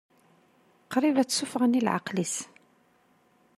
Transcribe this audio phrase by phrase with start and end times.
[0.91, 2.35] Qrib ad tt-ssufɣen i leɛqel-is.